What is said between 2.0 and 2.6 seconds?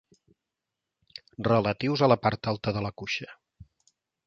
a la part